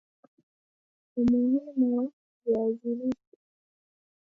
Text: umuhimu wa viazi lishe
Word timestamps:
umuhimu 1.19 1.85
wa 1.95 2.05
viazi 2.45 2.89
lishe 2.97 3.35